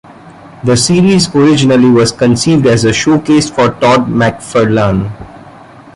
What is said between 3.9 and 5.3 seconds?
McFarlane.